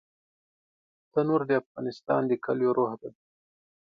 [1.11, 3.11] تنور د افغانستان د کليو روح دی